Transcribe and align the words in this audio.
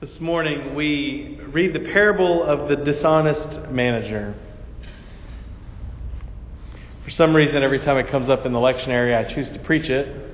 This 0.00 0.18
morning 0.18 0.74
we 0.74 1.38
read 1.52 1.74
the 1.74 1.92
parable 1.92 2.42
of 2.42 2.70
the 2.70 2.76
dishonest 2.90 3.70
manager. 3.70 4.34
For 7.04 7.10
some 7.10 7.36
reason, 7.36 7.62
every 7.62 7.80
time 7.80 7.98
it 7.98 8.10
comes 8.10 8.30
up 8.30 8.46
in 8.46 8.54
the 8.54 8.58
lectionary, 8.58 9.14
I 9.14 9.34
choose 9.34 9.52
to 9.52 9.58
preach 9.58 9.90
it. 9.90 10.08
And 10.08 10.24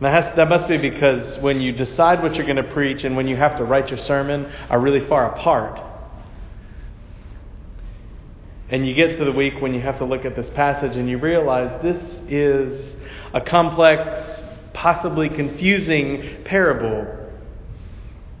that, 0.00 0.24
has, 0.24 0.34
that 0.38 0.48
must 0.48 0.68
be 0.68 0.78
because 0.78 1.38
when 1.42 1.60
you 1.60 1.72
decide 1.72 2.22
what 2.22 2.34
you're 2.34 2.46
going 2.46 2.56
to 2.56 2.72
preach 2.72 3.04
and 3.04 3.14
when 3.14 3.28
you 3.28 3.36
have 3.36 3.58
to 3.58 3.64
write 3.64 3.90
your 3.90 4.02
sermon 4.06 4.46
are 4.70 4.80
really 4.80 5.06
far 5.06 5.38
apart. 5.38 5.78
And 8.70 8.88
you 8.88 8.94
get 8.94 9.18
to 9.18 9.24
the 9.26 9.32
week 9.32 9.60
when 9.60 9.74
you 9.74 9.82
have 9.82 9.98
to 9.98 10.06
look 10.06 10.24
at 10.24 10.34
this 10.34 10.48
passage 10.56 10.96
and 10.96 11.10
you 11.10 11.18
realize 11.18 11.82
this 11.82 12.02
is 12.30 12.94
a 13.34 13.42
complex, 13.42 14.00
possibly 14.72 15.28
confusing 15.28 16.42
parable 16.46 17.15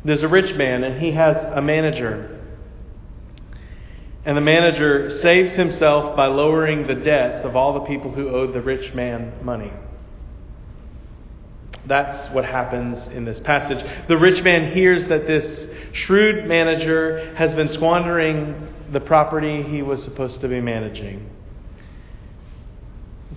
there's 0.06 0.22
a 0.22 0.28
rich 0.28 0.56
man, 0.56 0.84
and 0.84 1.02
he 1.02 1.12
has 1.12 1.36
a 1.54 1.60
manager. 1.60 2.32
And 4.24 4.36
the 4.36 4.40
manager 4.40 5.20
saves 5.22 5.56
himself 5.56 6.16
by 6.16 6.26
lowering 6.26 6.86
the 6.86 6.94
debts 6.94 7.44
of 7.44 7.54
all 7.54 7.74
the 7.74 7.86
people 7.86 8.12
who 8.12 8.28
owed 8.28 8.54
the 8.54 8.60
rich 8.60 8.94
man 8.94 9.32
money. 9.44 9.72
That's 11.88 12.34
what 12.34 12.44
happens 12.44 12.98
in 13.14 13.24
this 13.24 13.38
passage. 13.44 13.78
The 14.08 14.16
rich 14.16 14.42
man 14.42 14.72
hears 14.72 15.08
that 15.08 15.26
this 15.26 15.68
shrewd 16.06 16.48
manager 16.48 17.34
has 17.36 17.54
been 17.54 17.72
squandering 17.74 18.68
the 18.92 19.00
property 19.00 19.62
he 19.62 19.82
was 19.82 20.02
supposed 20.02 20.40
to 20.40 20.48
be 20.48 20.60
managing. 20.60 21.30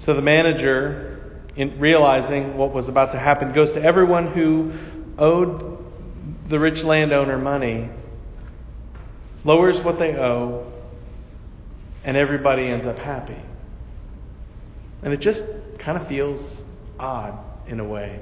So 0.05 0.15
the 0.15 0.21
manager, 0.21 1.43
in 1.55 1.79
realizing 1.79 2.57
what 2.57 2.73
was 2.73 2.87
about 2.87 3.11
to 3.11 3.19
happen, 3.19 3.53
goes 3.53 3.69
to 3.71 3.81
everyone 3.81 4.31
who 4.33 4.73
owed 5.19 5.68
the 6.49 6.59
rich 6.59 6.83
landowner 6.83 7.37
money, 7.37 7.89
lowers 9.43 9.83
what 9.85 9.99
they 9.99 10.15
owe, 10.15 10.71
and 12.03 12.17
everybody 12.17 12.67
ends 12.67 12.85
up 12.85 12.97
happy. 12.97 13.37
And 15.03 15.13
it 15.13 15.21
just 15.21 15.39
kind 15.83 15.97
of 15.97 16.07
feels 16.07 16.41
odd 16.99 17.37
in 17.67 17.79
a 17.79 17.85
way. 17.85 18.21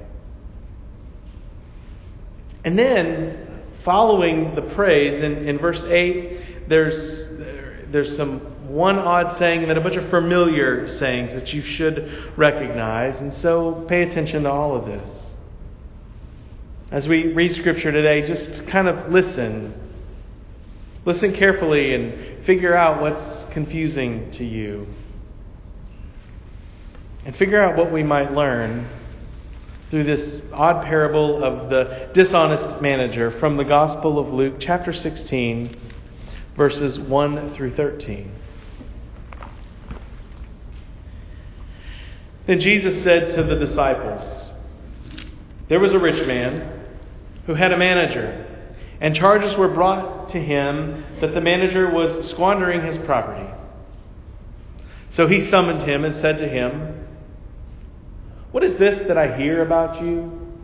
And 2.65 2.77
then, 2.77 3.61
following 3.85 4.55
the 4.55 4.73
praise, 4.75 5.23
in, 5.23 5.47
in 5.47 5.57
verse 5.57 5.81
8, 5.89 6.67
there's, 6.69 7.91
there's 7.91 8.17
some 8.17 8.39
one 8.67 8.97
odd 8.99 9.39
saying 9.39 9.61
and 9.61 9.69
then 9.69 9.77
a 9.77 9.81
bunch 9.81 9.95
of 9.95 10.09
familiar 10.09 10.99
sayings 10.99 11.31
that 11.33 11.47
you 11.53 11.63
should 11.77 12.33
recognize. 12.37 13.15
And 13.19 13.33
so 13.41 13.85
pay 13.87 14.03
attention 14.03 14.43
to 14.43 14.49
all 14.49 14.75
of 14.75 14.85
this. 14.85 15.16
As 16.89 17.05
we 17.05 17.33
read 17.33 17.53
Scripture 17.53 17.91
today, 17.91 18.25
just 18.25 18.69
kind 18.69 18.87
of 18.87 19.11
listen. 19.11 19.73
Listen 21.05 21.35
carefully 21.35 21.93
and 21.93 22.45
figure 22.45 22.77
out 22.77 23.01
what's 23.01 23.53
confusing 23.53 24.31
to 24.37 24.45
you. 24.45 24.87
And 27.25 27.35
figure 27.35 27.61
out 27.61 27.75
what 27.75 27.91
we 27.91 28.03
might 28.03 28.31
learn 28.31 28.89
through 29.89 30.05
this 30.05 30.41
odd 30.53 30.85
parable 30.85 31.43
of 31.43 31.69
the 31.69 32.09
dishonest 32.13 32.81
manager 32.81 33.37
from 33.37 33.57
the 33.57 33.65
Gospel 33.65 34.17
of 34.17 34.33
Luke, 34.33 34.55
chapter 34.61 34.93
16, 34.93 35.77
verses 36.55 36.99
1 36.99 37.53
through 37.55 37.75
13. 37.75 38.31
Then 42.47 42.61
Jesus 42.61 43.03
said 43.03 43.35
to 43.35 43.43
the 43.43 43.65
disciples, 43.65 44.51
There 45.67 45.81
was 45.81 45.91
a 45.91 45.99
rich 45.99 46.25
man 46.25 46.75
who 47.47 47.55
had 47.55 47.71
a 47.71 47.77
manager, 47.77 48.45
and 49.01 49.15
charges 49.15 49.57
were 49.57 49.69
brought 49.69 50.29
to 50.31 50.37
him 50.37 51.03
that 51.21 51.33
the 51.33 51.41
manager 51.41 51.89
was 51.89 52.29
squandering 52.31 52.85
his 52.85 53.03
property. 53.05 53.49
So 55.15 55.27
he 55.27 55.49
summoned 55.49 55.89
him 55.89 56.03
and 56.03 56.21
said 56.21 56.37
to 56.39 56.47
him, 56.47 57.07
What 58.51 58.63
is 58.63 58.77
this 58.77 59.07
that 59.07 59.17
I 59.17 59.37
hear 59.37 59.65
about 59.65 60.03
you? 60.03 60.59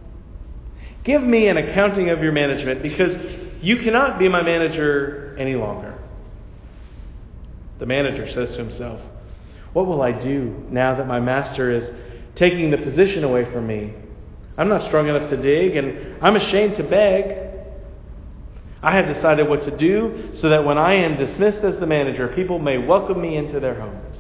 Give 1.06 1.24
me 1.24 1.48
an 1.48 1.58
accounting 1.58 2.10
of 2.10 2.22
your 2.22 2.34
management, 2.34 2.84
because 2.84 3.16
you 3.62 3.78
cannot 3.78 4.20
be 4.20 4.28
my 4.28 4.44
manager 4.44 5.36
any 5.40 5.56
longer. 5.56 5.98
The 7.80 7.86
manager 7.86 8.28
says 8.34 8.56
to 8.58 8.64
himself, 8.64 9.00
What 9.72 9.88
will 9.88 10.02
I 10.02 10.12
do 10.12 10.66
now 10.70 10.96
that 10.96 11.08
my 11.08 11.22
master 11.22 11.72
is 11.72 11.84
taking 12.36 12.72
the 12.72 12.78
position 12.78 13.24
away 13.24 13.46
from 13.52 13.68
me? 13.68 13.94
I'm 14.58 14.70
not 14.70 14.88
strong 14.88 15.08
enough 15.08 15.30
to 15.30 15.38
dig, 15.38 15.76
and 15.76 16.24
I'm 16.24 16.36
ashamed 16.36 16.78
to 16.78 16.84
beg. 16.84 17.38
I 18.84 18.96
have 18.96 19.14
decided 19.16 19.48
what 19.48 19.64
to 19.64 19.76
do 19.78 20.34
so 20.42 20.50
that 20.50 20.66
when 20.66 20.78
I 20.78 20.96
am 20.96 21.18
dismissed 21.18 21.64
as 21.64 21.80
the 21.80 21.88
manager, 21.88 22.28
people 22.36 22.60
may 22.60 22.78
welcome 22.78 23.22
me 23.22 23.38
into 23.38 23.60
their 23.60 23.80
homes. 23.80 24.18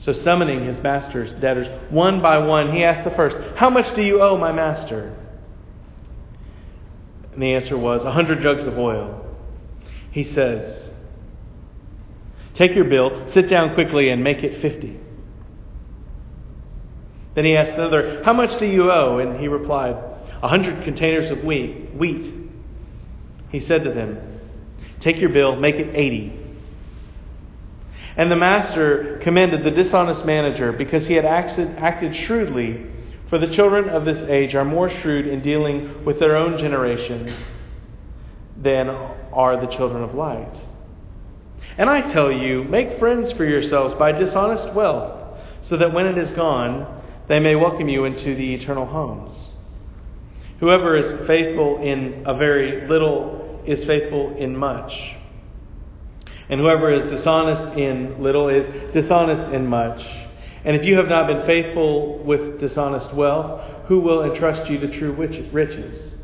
So, 0.00 0.12
summoning 0.12 0.66
his 0.66 0.82
master's 0.82 1.32
debtors 1.40 1.66
one 1.90 2.20
by 2.20 2.38
one, 2.38 2.74
he 2.74 2.84
asked 2.84 3.08
the 3.08 3.16
first, 3.16 3.36
How 3.56 3.70
much 3.70 3.94
do 3.96 4.02
you 4.02 4.22
owe 4.22 4.36
my 4.36 4.52
master? 4.52 5.16
And 7.32 7.42
the 7.42 7.54
answer 7.54 7.78
was, 7.78 8.02
A 8.04 8.12
hundred 8.12 8.42
jugs 8.42 8.66
of 8.66 8.78
oil. 8.78 9.24
He 10.10 10.32
says, 10.34 10.82
Take 12.54 12.74
your 12.74 12.84
bill, 12.84 13.30
sit 13.34 13.50
down 13.50 13.74
quickly, 13.74 14.10
and 14.10 14.22
make 14.22 14.38
it 14.38 14.62
fifty. 14.62 15.00
Then 17.36 17.44
he 17.44 17.54
asked 17.54 17.78
another, 17.78 18.22
How 18.24 18.32
much 18.32 18.58
do 18.58 18.66
you 18.66 18.90
owe? 18.90 19.18
And 19.18 19.38
he 19.38 19.46
replied, 19.46 19.94
A 20.42 20.48
hundred 20.48 20.82
containers 20.84 21.30
of 21.30 21.44
wheat. 21.44 21.94
wheat. 21.94 22.34
He 23.50 23.60
said 23.68 23.84
to 23.84 23.92
them, 23.92 24.40
Take 25.02 25.18
your 25.18 25.28
bill, 25.28 25.54
make 25.54 25.76
it 25.76 25.94
eighty. 25.94 26.42
And 28.16 28.32
the 28.32 28.36
master 28.36 29.20
commended 29.22 29.64
the 29.64 29.82
dishonest 29.82 30.24
manager 30.24 30.72
because 30.72 31.06
he 31.06 31.12
had 31.12 31.26
acted, 31.26 31.76
acted 31.76 32.16
shrewdly, 32.26 32.86
for 33.28 33.38
the 33.38 33.54
children 33.54 33.90
of 33.90 34.06
this 34.06 34.26
age 34.30 34.54
are 34.54 34.64
more 34.64 34.90
shrewd 35.02 35.26
in 35.26 35.42
dealing 35.42 36.04
with 36.06 36.18
their 36.18 36.36
own 36.36 36.58
generation 36.58 37.44
than 38.56 38.88
are 38.88 39.60
the 39.60 39.76
children 39.76 40.02
of 40.02 40.14
light. 40.14 40.62
And 41.76 41.90
I 41.90 42.12
tell 42.14 42.32
you, 42.32 42.64
make 42.64 42.98
friends 42.98 43.32
for 43.36 43.44
yourselves 43.44 43.94
by 43.98 44.12
dishonest 44.12 44.74
wealth, 44.74 45.38
so 45.68 45.76
that 45.76 45.92
when 45.92 46.06
it 46.06 46.16
is 46.16 46.34
gone, 46.34 46.95
they 47.28 47.40
may 47.40 47.54
welcome 47.56 47.88
you 47.88 48.04
into 48.04 48.36
the 48.36 48.54
eternal 48.54 48.86
homes. 48.86 49.36
Whoever 50.60 50.96
is 50.96 51.26
faithful 51.26 51.82
in 51.82 52.24
a 52.26 52.36
very 52.36 52.88
little 52.88 53.62
is 53.66 53.84
faithful 53.86 54.36
in 54.38 54.56
much. 54.56 54.92
And 56.48 56.60
whoever 56.60 56.92
is 56.92 57.10
dishonest 57.10 57.76
in 57.78 58.22
little 58.22 58.48
is 58.48 58.94
dishonest 58.94 59.52
in 59.52 59.66
much. 59.66 60.00
And 60.64 60.76
if 60.76 60.84
you 60.84 60.96
have 60.96 61.08
not 61.08 61.26
been 61.26 61.44
faithful 61.46 62.22
with 62.24 62.60
dishonest 62.60 63.14
wealth, 63.14 63.86
who 63.88 64.00
will 64.00 64.22
entrust 64.22 64.70
you 64.70 64.78
to 64.80 64.98
true 64.98 65.12
riches? 65.12 66.14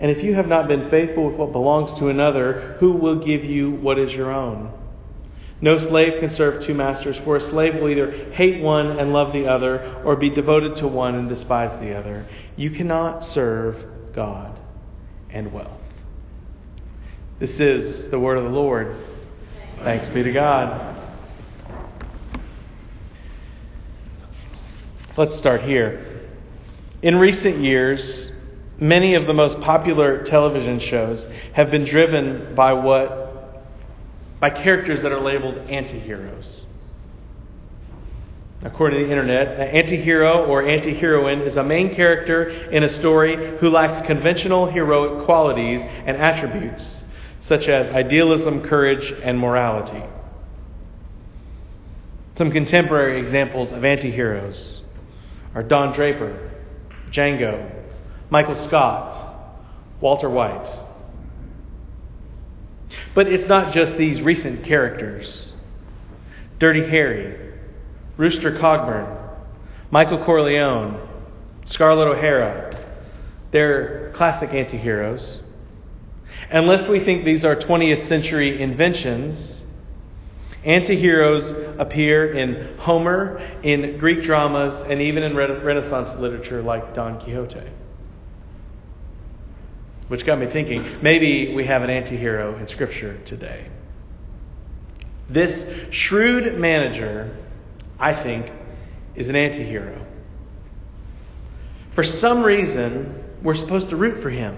And 0.00 0.10
if 0.10 0.22
you 0.22 0.34
have 0.34 0.46
not 0.46 0.68
been 0.68 0.88
faithful 0.90 1.26
with 1.28 1.36
what 1.36 1.52
belongs 1.52 1.98
to 1.98 2.08
another, 2.08 2.76
who 2.78 2.92
will 2.92 3.24
give 3.24 3.44
you 3.44 3.72
what 3.72 3.98
is 3.98 4.12
your 4.12 4.32
own? 4.32 4.72
No 5.60 5.78
slave 5.88 6.20
can 6.20 6.34
serve 6.36 6.64
two 6.66 6.74
masters, 6.74 7.16
for 7.24 7.36
a 7.36 7.50
slave 7.50 7.74
will 7.74 7.88
either 7.88 8.32
hate 8.32 8.62
one 8.62 8.98
and 8.98 9.12
love 9.12 9.32
the 9.32 9.46
other, 9.46 10.02
or 10.04 10.14
be 10.14 10.30
devoted 10.30 10.76
to 10.76 10.86
one 10.86 11.16
and 11.16 11.28
despise 11.28 11.80
the 11.80 11.94
other. 11.94 12.28
You 12.56 12.70
cannot 12.70 13.32
serve 13.34 14.14
God 14.14 14.58
and 15.30 15.52
wealth. 15.52 15.80
This 17.40 17.50
is 17.50 18.10
the 18.10 18.18
word 18.18 18.38
of 18.38 18.44
the 18.44 18.50
Lord. 18.50 18.96
Thanks 19.82 20.12
be 20.14 20.22
to 20.22 20.32
God. 20.32 20.96
Let's 25.16 25.38
start 25.38 25.62
here. 25.62 26.28
In 27.02 27.16
recent 27.16 27.62
years, 27.62 28.30
many 28.80 29.16
of 29.16 29.26
the 29.26 29.34
most 29.34 29.60
popular 29.64 30.24
television 30.24 30.80
shows 30.88 31.24
have 31.54 31.70
been 31.70 31.84
driven 31.84 32.54
by 32.54 32.72
what 32.72 33.27
by 34.40 34.50
characters 34.50 35.02
that 35.02 35.12
are 35.12 35.20
labeled 35.20 35.56
anti-heroes. 35.70 36.46
According 38.62 39.00
to 39.00 39.06
the 39.06 39.10
internet, 39.10 39.60
an 39.60 39.76
anti-hero 39.76 40.46
or 40.46 40.68
anti-heroine 40.68 41.42
is 41.42 41.56
a 41.56 41.62
main 41.62 41.94
character 41.94 42.70
in 42.70 42.82
a 42.82 42.98
story 42.98 43.58
who 43.60 43.70
lacks 43.70 44.04
conventional 44.06 44.70
heroic 44.70 45.24
qualities 45.26 45.80
and 45.80 46.16
attributes, 46.16 46.82
such 47.48 47.62
as 47.62 47.94
idealism, 47.94 48.62
courage, 48.62 49.12
and 49.22 49.38
morality. 49.38 50.04
Some 52.36 52.50
contemporary 52.50 53.24
examples 53.24 53.72
of 53.72 53.84
anti-heroes 53.84 54.82
are 55.54 55.62
Don 55.62 55.94
Draper, 55.94 56.50
Django, 57.12 57.72
Michael 58.30 58.66
Scott, 58.66 59.56
Walter 60.00 60.28
White. 60.28 60.87
But 63.14 63.26
it's 63.26 63.48
not 63.48 63.74
just 63.74 63.98
these 63.98 64.20
recent 64.22 64.64
characters 64.64 65.52
Dirty 66.58 66.88
Harry, 66.90 67.54
Rooster 68.16 68.58
Cogburn, 68.58 69.16
Michael 69.90 70.24
Corleone, 70.24 71.08
Scarlett 71.66 72.08
O'Hara, 72.08 72.84
They're 73.52 74.12
classic 74.16 74.50
anti-heroes. 74.50 75.40
Unless 76.50 76.88
we 76.88 77.04
think 77.04 77.24
these 77.24 77.44
are 77.44 77.56
20th 77.56 78.08
century 78.08 78.60
inventions, 78.60 79.62
anti-heroes 80.64 81.76
appear 81.78 82.36
in 82.36 82.78
Homer, 82.78 83.38
in 83.62 83.98
Greek 83.98 84.24
dramas, 84.24 84.86
and 84.90 85.00
even 85.00 85.22
in 85.22 85.36
Renaissance 85.36 86.20
literature 86.20 86.62
like 86.62 86.94
Don 86.94 87.20
Quixote. 87.20 87.70
Which 90.08 90.24
got 90.24 90.38
me 90.38 90.46
thinking, 90.52 90.98
maybe 91.02 91.54
we 91.54 91.66
have 91.66 91.82
an 91.82 91.90
anti-hero 91.90 92.58
in 92.58 92.66
Scripture 92.68 93.22
today. 93.26 93.68
This 95.30 95.88
shrewd 95.92 96.58
manager, 96.58 97.36
I 97.98 98.22
think, 98.22 98.50
is 99.14 99.28
an 99.28 99.36
anti 99.36 99.64
hero. 99.64 100.06
For 101.94 102.04
some 102.20 102.42
reason, 102.42 103.24
we're 103.42 103.56
supposed 103.56 103.90
to 103.90 103.96
root 103.96 104.22
for 104.22 104.30
him. 104.30 104.56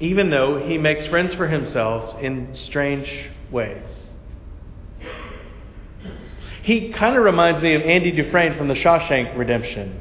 Even 0.00 0.30
though 0.30 0.64
he 0.66 0.78
makes 0.78 1.06
friends 1.08 1.34
for 1.34 1.48
himself 1.48 2.20
in 2.22 2.56
strange 2.66 3.08
ways. 3.50 3.84
He 6.62 6.92
kind 6.92 7.16
of 7.16 7.24
reminds 7.24 7.62
me 7.62 7.74
of 7.74 7.82
Andy 7.82 8.10
Dufresne 8.10 8.56
from 8.58 8.68
the 8.68 8.74
Shawshank 8.74 9.36
Redemption, 9.36 10.00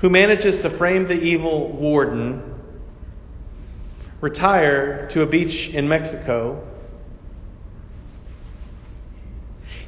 who 0.00 0.08
manages 0.08 0.62
to 0.62 0.78
frame 0.78 1.08
the 1.08 1.14
evil 1.14 1.72
warden 1.72 2.42
retire 4.20 5.08
to 5.12 5.22
a 5.22 5.26
beach 5.26 5.74
in 5.74 5.88
Mexico. 5.88 6.66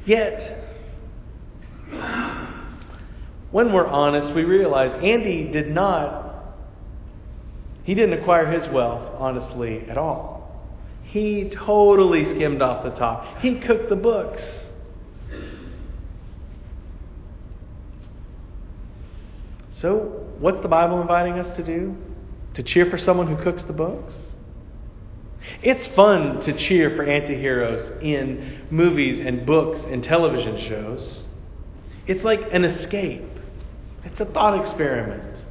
Yet, 0.05 0.59
when 3.51 3.71
we're 3.71 3.87
honest, 3.87 4.35
we 4.35 4.43
realize 4.43 4.91
Andy 5.03 5.49
did 5.51 5.69
not, 5.69 6.55
he 7.83 7.93
didn't 7.93 8.19
acquire 8.19 8.51
his 8.51 8.71
wealth 8.73 9.15
honestly 9.17 9.83
at 9.89 9.97
all. 9.97 10.33
He 11.05 11.51
totally 11.65 12.25
skimmed 12.35 12.61
off 12.61 12.83
the 12.83 12.89
top. 12.91 13.39
He 13.39 13.59
cooked 13.59 13.89
the 13.89 13.95
books. 13.95 14.41
So, 19.83 19.95
what's 20.39 20.61
the 20.61 20.69
Bible 20.69 21.01
inviting 21.01 21.33
us 21.33 21.57
to 21.57 21.61
do? 21.61 21.97
To 22.53 22.63
cheer 22.63 22.89
for 22.89 22.97
someone 22.97 23.27
who 23.27 23.35
cooks 23.43 23.63
the 23.67 23.73
books? 23.73 24.13
It's 25.61 25.93
fun 25.93 26.39
to 26.39 26.57
cheer 26.69 26.95
for 26.95 27.05
antiheroes 27.05 28.01
in 28.01 28.65
movies 28.71 29.21
and 29.27 29.45
books 29.45 29.81
and 29.85 30.01
television 30.01 30.69
shows. 30.69 31.23
It's 32.07 32.23
like 32.23 32.39
an 32.53 32.63
escape, 32.63 33.27
it's 34.05 34.21
a 34.21 34.25
thought 34.25 34.65
experiment. 34.65 35.41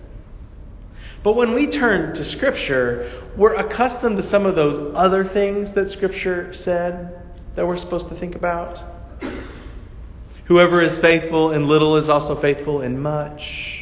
But 1.23 1.37
when 1.37 1.53
we 1.53 1.67
turn 1.67 2.15
to 2.15 2.33
Scripture, 2.33 3.29
we're 3.37 3.57
accustomed 3.57 4.17
to 4.17 4.31
some 4.31 4.47
of 4.47 4.55
those 4.55 4.95
other 4.97 5.29
things 5.29 5.75
that 5.75 5.91
Scripture 5.91 6.55
said 6.65 7.23
that 7.55 7.67
we're 7.67 7.81
supposed 7.81 8.09
to 8.09 8.19
think 8.19 8.35
about. 8.35 8.79
Whoever 10.47 10.81
is 10.81 10.99
faithful 11.03 11.53
in 11.53 11.69
little 11.69 11.99
is 11.99 12.09
also 12.09 12.41
faithful 12.41 12.81
in 12.81 12.99
much. 12.99 13.82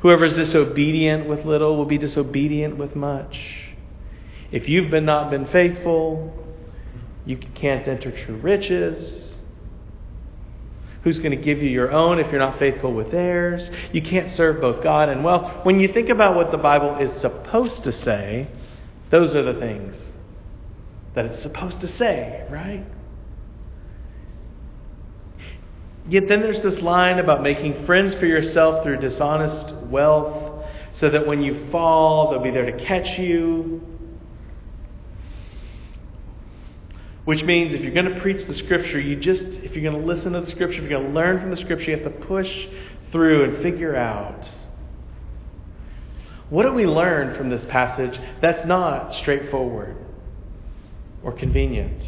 Whoever 0.00 0.26
is 0.26 0.34
disobedient 0.34 1.28
with 1.28 1.44
little 1.44 1.76
will 1.76 1.86
be 1.86 1.98
disobedient 1.98 2.76
with 2.76 2.94
much. 2.94 3.36
If 4.52 4.68
you've 4.68 4.90
been 4.90 5.04
not 5.04 5.30
been 5.30 5.46
faithful, 5.48 6.32
you 7.26 7.36
can't 7.54 7.86
enter 7.86 8.10
true 8.24 8.36
riches. 8.36 9.34
Who's 11.02 11.18
going 11.18 11.32
to 11.32 11.44
give 11.44 11.62
you 11.62 11.68
your 11.68 11.90
own 11.92 12.18
if 12.18 12.30
you're 12.30 12.40
not 12.40 12.58
faithful 12.58 12.92
with 12.92 13.10
theirs? 13.10 13.68
You 13.92 14.02
can't 14.02 14.36
serve 14.36 14.60
both 14.60 14.82
God 14.82 15.08
and 15.08 15.24
wealth. 15.24 15.64
When 15.64 15.78
you 15.80 15.92
think 15.92 16.08
about 16.08 16.36
what 16.36 16.50
the 16.50 16.58
Bible 16.58 16.98
is 17.00 17.20
supposed 17.20 17.84
to 17.84 17.92
say, 18.04 18.48
those 19.10 19.34
are 19.34 19.52
the 19.52 19.58
things 19.58 19.94
that 21.14 21.24
it's 21.24 21.42
supposed 21.42 21.80
to 21.80 21.98
say, 21.98 22.46
right? 22.50 22.84
Yet 26.08 26.24
then 26.28 26.40
there's 26.40 26.62
this 26.62 26.82
line 26.82 27.18
about 27.18 27.42
making 27.42 27.84
friends 27.84 28.14
for 28.18 28.24
yourself 28.24 28.82
through 28.82 29.00
dishonest 29.00 29.86
wealth 29.86 30.64
so 31.00 31.10
that 31.10 31.26
when 31.26 31.42
you 31.42 31.68
fall, 31.70 32.30
they'll 32.30 32.42
be 32.42 32.50
there 32.50 32.70
to 32.70 32.84
catch 32.86 33.18
you. 33.18 33.82
Which 37.24 37.42
means 37.42 37.74
if 37.74 37.82
you're 37.82 37.92
going 37.92 38.12
to 38.12 38.20
preach 38.20 38.46
the 38.48 38.54
Scripture, 38.64 38.98
you 38.98 39.16
just, 39.16 39.42
if 39.42 39.76
you're 39.76 39.90
going 39.90 40.02
to 40.02 40.14
listen 40.14 40.32
to 40.32 40.40
the 40.40 40.50
Scripture, 40.52 40.82
if 40.82 40.90
you're 40.90 40.98
going 40.98 41.12
to 41.12 41.14
learn 41.14 41.40
from 41.40 41.50
the 41.50 41.58
Scripture, 41.58 41.90
you 41.90 42.02
have 42.02 42.04
to 42.04 42.26
push 42.26 42.48
through 43.12 43.44
and 43.44 43.62
figure 43.62 43.94
out 43.94 44.48
what 46.48 46.62
do 46.62 46.72
we 46.72 46.86
learn 46.86 47.36
from 47.36 47.50
this 47.50 47.62
passage 47.70 48.18
that's 48.40 48.66
not 48.66 49.12
straightforward 49.20 49.96
or 51.22 51.32
convenient? 51.32 52.02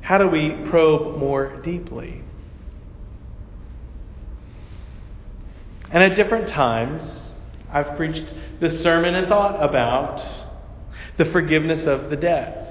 How 0.00 0.18
do 0.18 0.28
we 0.28 0.54
probe 0.70 1.18
more 1.18 1.60
deeply? 1.62 2.22
And 5.90 6.02
at 6.02 6.16
different 6.16 6.48
times, 6.48 7.02
I've 7.72 7.96
preached 7.96 8.32
this 8.60 8.82
sermon 8.82 9.14
and 9.14 9.28
thought 9.28 9.62
about 9.62 10.48
the 11.16 11.26
forgiveness 11.32 11.86
of 11.86 12.10
the 12.10 12.16
debts. 12.16 12.70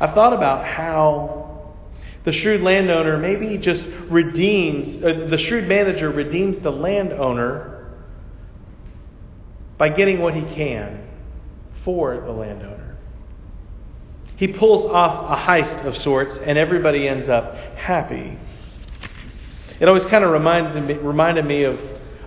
I've 0.00 0.14
thought 0.14 0.32
about 0.32 0.64
how 0.64 1.74
the 2.24 2.32
shrewd 2.32 2.62
landowner 2.62 3.18
maybe 3.18 3.58
just 3.58 3.82
redeems, 4.10 5.02
uh, 5.02 5.30
the 5.30 5.38
shrewd 5.48 5.68
manager 5.68 6.10
redeems 6.10 6.62
the 6.62 6.70
landowner 6.70 7.94
by 9.78 9.88
getting 9.88 10.20
what 10.20 10.34
he 10.34 10.42
can 10.54 11.06
for 11.84 12.20
the 12.20 12.32
landowner. 12.32 12.98
He 14.36 14.48
pulls 14.48 14.90
off 14.90 15.30
a 15.30 15.50
heist 15.50 15.86
of 15.86 16.02
sorts, 16.02 16.36
and 16.46 16.56
everybody 16.56 17.06
ends 17.08 17.28
up 17.28 17.54
happy. 17.76 18.38
It 19.80 19.88
always 19.88 20.04
kind 20.10 20.22
of 20.24 20.30
reminded 20.30 20.86
me, 20.86 20.94
reminded 20.94 21.46
me 21.46 21.64
of 21.64 21.78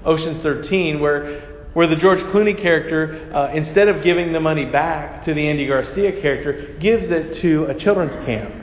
Ocean's 0.06 0.42
13, 0.44 1.00
where 1.00 1.54
where 1.74 1.88
the 1.88 1.96
George 1.96 2.20
Clooney 2.32 2.60
character, 2.60 3.32
uh, 3.34 3.52
instead 3.54 3.88
of 3.88 4.04
giving 4.04 4.32
the 4.32 4.40
money 4.40 4.66
back 4.66 5.26
to 5.26 5.34
the 5.34 5.48
Andy 5.48 5.66
Garcia 5.66 6.22
character, 6.22 6.78
gives 6.80 7.06
it 7.10 7.42
to 7.42 7.66
a 7.66 7.80
children's 7.80 8.26
camp. 8.26 8.54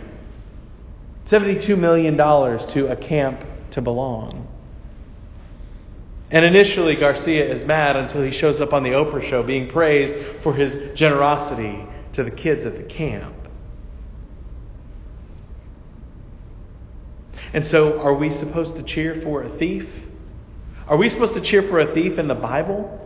$72 1.29 1.77
million 1.79 2.17
to 2.17 2.87
a 2.87 2.97
camp 2.97 3.41
to 3.73 3.81
belong. 3.81 4.47
And 6.31 6.45
initially, 6.45 6.95
Garcia 6.95 7.53
is 7.57 7.67
mad 7.67 7.97
until 7.97 8.23
he 8.23 8.39
shows 8.41 8.61
up 8.61 8.73
on 8.73 8.85
the 8.85 8.91
Oprah 8.91 9.29
show 9.29 9.43
being 9.43 9.69
praised 9.71 10.43
for 10.45 10.55
his 10.55 10.97
generosity 10.97 11.85
to 12.15 12.23
the 12.23 12.31
kids 12.31 12.65
at 12.65 12.77
the 12.77 12.95
camp. 12.95 13.35
And 17.53 17.69
so, 17.71 18.01
are 18.01 18.15
we 18.15 18.39
supposed 18.39 18.77
to 18.77 18.83
cheer 18.83 19.21
for 19.25 19.43
a 19.43 19.59
thief? 19.59 19.89
Are 20.87 20.97
we 20.97 21.09
supposed 21.09 21.35
to 21.35 21.41
cheer 21.41 21.63
for 21.69 21.81
a 21.81 21.95
thief 21.95 22.19
in 22.19 22.29
the 22.29 22.35
Bible? 22.35 22.99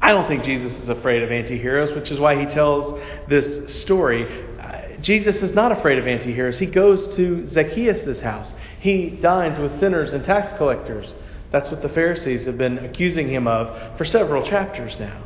I 0.00 0.12
don't 0.12 0.28
think 0.28 0.44
Jesus 0.44 0.72
is 0.82 0.88
afraid 0.88 1.22
of 1.22 1.32
anti 1.32 1.58
heroes, 1.58 1.94
which 1.94 2.10
is 2.10 2.18
why 2.18 2.38
he 2.38 2.46
tells 2.54 3.00
this 3.28 3.82
story. 3.82 4.46
Uh, 4.60 5.00
Jesus 5.00 5.34
is 5.36 5.54
not 5.54 5.72
afraid 5.72 5.98
of 5.98 6.06
anti 6.06 6.32
heroes. 6.32 6.58
He 6.58 6.66
goes 6.66 7.16
to 7.16 7.50
Zacchaeus' 7.52 8.20
house, 8.20 8.52
he 8.80 9.10
dines 9.10 9.58
with 9.58 9.80
sinners 9.80 10.12
and 10.12 10.24
tax 10.24 10.56
collectors. 10.58 11.12
That's 11.52 11.70
what 11.70 11.82
the 11.82 11.88
Pharisees 11.88 12.46
have 12.46 12.58
been 12.58 12.78
accusing 12.78 13.28
him 13.30 13.46
of 13.48 13.98
for 13.98 14.04
several 14.04 14.48
chapters 14.48 14.94
now. 15.00 15.24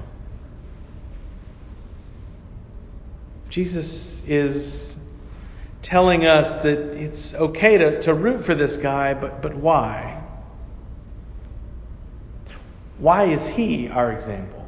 Jesus 3.50 3.86
is 4.26 4.89
telling 5.82 6.26
us 6.26 6.62
that 6.62 6.78
it's 6.94 7.34
okay 7.34 7.78
to, 7.78 8.02
to 8.02 8.14
root 8.14 8.44
for 8.44 8.54
this 8.54 8.80
guy, 8.82 9.14
but, 9.14 9.40
but 9.42 9.56
why? 9.56 10.22
Why 12.98 13.32
is 13.32 13.56
he 13.56 13.88
our 13.88 14.12
example? 14.12 14.66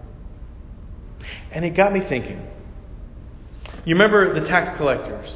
And 1.50 1.64
it 1.64 1.76
got 1.76 1.92
me 1.92 2.00
thinking. 2.08 2.46
You 3.84 3.94
remember 3.94 4.38
the 4.40 4.46
tax 4.46 4.76
collectors 4.78 5.30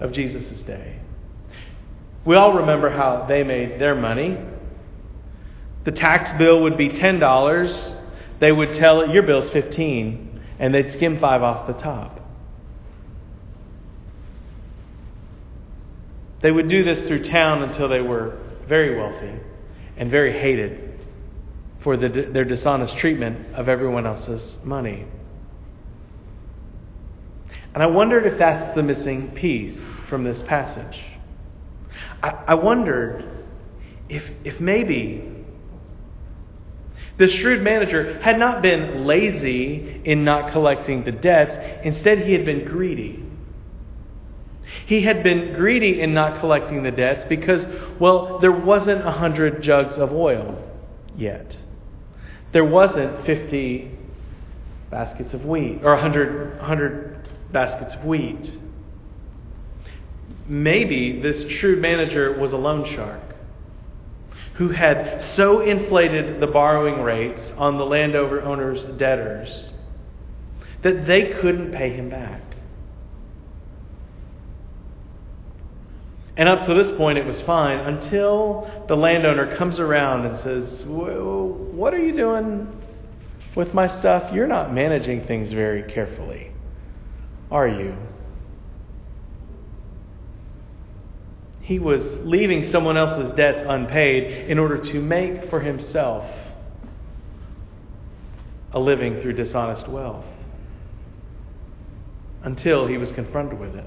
of 0.00 0.12
Jesus' 0.12 0.60
day? 0.66 0.98
We 2.24 2.36
all 2.36 2.54
remember 2.54 2.90
how 2.90 3.26
they 3.28 3.44
made 3.44 3.80
their 3.80 3.94
money. 3.94 4.38
The 5.84 5.92
tax 5.92 6.36
bill 6.38 6.62
would 6.62 6.76
be 6.76 6.90
$10. 6.90 8.00
They 8.40 8.52
would 8.52 8.74
tell 8.74 9.02
it, 9.02 9.10
your 9.10 9.22
bill's 9.22 9.50
15 9.52 10.30
and 10.58 10.74
they'd 10.74 10.92
skim 10.96 11.18
5 11.18 11.42
off 11.42 11.66
the 11.66 11.82
top. 11.82 12.19
They 16.42 16.50
would 16.50 16.68
do 16.68 16.84
this 16.84 17.06
through 17.06 17.30
town 17.30 17.62
until 17.62 17.88
they 17.88 18.00
were 18.00 18.38
very 18.68 18.96
wealthy 18.96 19.40
and 19.96 20.10
very 20.10 20.32
hated 20.32 21.00
for 21.82 21.96
the, 21.96 22.30
their 22.32 22.44
dishonest 22.44 22.96
treatment 22.98 23.54
of 23.54 23.68
everyone 23.68 24.06
else's 24.06 24.56
money. 24.64 25.06
And 27.74 27.82
I 27.82 27.86
wondered 27.86 28.26
if 28.26 28.38
that's 28.38 28.74
the 28.74 28.82
missing 28.82 29.32
piece 29.34 29.78
from 30.08 30.24
this 30.24 30.42
passage. 30.48 30.98
I, 32.22 32.44
I 32.48 32.54
wondered 32.54 33.46
if, 34.08 34.22
if 34.44 34.60
maybe 34.60 35.24
the 37.18 37.28
shrewd 37.40 37.62
manager 37.62 38.18
had 38.22 38.38
not 38.38 38.62
been 38.62 39.06
lazy 39.06 40.02
in 40.04 40.24
not 40.24 40.52
collecting 40.52 41.04
the 41.04 41.12
debts, 41.12 41.52
instead, 41.84 42.20
he 42.20 42.32
had 42.32 42.44
been 42.44 42.64
greedy. 42.64 43.24
He 44.90 45.02
had 45.02 45.22
been 45.22 45.54
greedy 45.54 46.00
in 46.00 46.14
not 46.14 46.40
collecting 46.40 46.82
the 46.82 46.90
debts 46.90 47.24
because, 47.28 47.60
well, 48.00 48.40
there 48.40 48.50
wasn't 48.50 49.06
a 49.06 49.12
hundred 49.12 49.62
jugs 49.62 49.94
of 49.96 50.10
oil 50.10 50.60
yet. 51.16 51.56
There 52.52 52.64
wasn't 52.64 53.24
50 53.24 53.96
baskets 54.90 55.32
of 55.32 55.44
wheat, 55.44 55.78
or 55.84 55.92
100, 55.92 56.58
100 56.58 57.28
baskets 57.52 57.94
of 57.94 58.04
wheat. 58.04 58.50
Maybe 60.48 61.22
this 61.22 61.60
shrewd 61.60 61.80
manager 61.80 62.36
was 62.40 62.50
a 62.50 62.56
loan 62.56 62.92
shark 62.96 63.22
who 64.56 64.70
had 64.70 65.34
so 65.36 65.60
inflated 65.60 66.42
the 66.42 66.48
borrowing 66.48 67.00
rates 67.00 67.40
on 67.56 67.78
the 67.78 67.84
landowner's 67.84 68.98
debtors 68.98 69.70
that 70.82 71.06
they 71.06 71.38
couldn't 71.40 71.70
pay 71.70 71.90
him 71.90 72.10
back. 72.10 72.49
And 76.36 76.48
up 76.48 76.66
to 76.66 76.74
this 76.74 76.96
point, 76.96 77.18
it 77.18 77.26
was 77.26 77.36
fine 77.44 77.78
until 77.78 78.70
the 78.88 78.94
landowner 78.94 79.56
comes 79.58 79.78
around 79.78 80.26
and 80.26 80.38
says, 80.42 80.86
What 80.86 81.92
are 81.92 81.98
you 81.98 82.16
doing 82.16 82.68
with 83.56 83.74
my 83.74 84.00
stuff? 84.00 84.32
You're 84.32 84.46
not 84.46 84.72
managing 84.72 85.26
things 85.26 85.52
very 85.52 85.92
carefully, 85.92 86.52
are 87.50 87.68
you? 87.68 87.96
He 91.62 91.78
was 91.78 92.00
leaving 92.24 92.70
someone 92.72 92.96
else's 92.96 93.36
debts 93.36 93.60
unpaid 93.68 94.50
in 94.50 94.58
order 94.58 94.82
to 94.92 95.00
make 95.00 95.50
for 95.50 95.60
himself 95.60 96.24
a 98.72 98.78
living 98.78 99.20
through 99.20 99.34
dishonest 99.34 99.88
wealth 99.88 100.24
until 102.42 102.86
he 102.86 102.96
was 102.96 103.10
confronted 103.14 103.58
with 103.58 103.74
it. 103.74 103.84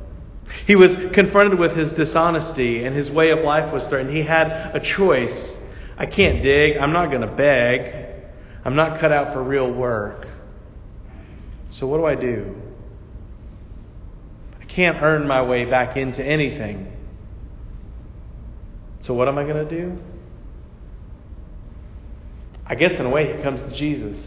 He 0.65 0.75
was 0.75 0.89
confronted 1.13 1.59
with 1.59 1.75
his 1.75 1.91
dishonesty 1.93 2.83
and 2.83 2.95
his 2.95 3.09
way 3.09 3.31
of 3.31 3.39
life 3.39 3.73
was 3.73 3.83
threatened. 3.89 4.15
He 4.15 4.23
had 4.23 4.47
a 4.47 4.79
choice. 4.97 5.55
I 5.97 6.05
can't 6.05 6.41
dig. 6.41 6.77
I'm 6.77 6.93
not 6.93 7.07
going 7.07 7.21
to 7.21 7.35
beg. 7.35 8.23
I'm 8.65 8.75
not 8.75 8.99
cut 8.99 9.11
out 9.11 9.33
for 9.33 9.43
real 9.43 9.71
work. 9.71 10.27
So 11.79 11.87
what 11.87 11.97
do 11.97 12.05
I 12.05 12.15
do? 12.15 12.55
I 14.61 14.65
can't 14.65 14.97
earn 15.01 15.27
my 15.27 15.41
way 15.41 15.65
back 15.65 15.97
into 15.97 16.23
anything. 16.23 16.93
So, 19.05 19.13
what 19.13 19.27
am 19.27 19.37
I 19.37 19.43
going 19.43 19.67
to 19.67 19.69
do? 19.69 19.97
I 22.65 22.75
guess, 22.75 22.91
in 22.97 23.05
a 23.05 23.09
way, 23.09 23.35
he 23.35 23.43
comes 23.43 23.59
to 23.59 23.77
Jesus. 23.77 24.17